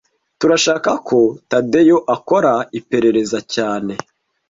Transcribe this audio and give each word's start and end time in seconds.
Turashaka 0.39 0.91
ko 1.07 1.19
Tadeyo 1.49 1.97
akora 2.15 2.53
iperereza 2.79 3.39
cyane 3.53 3.93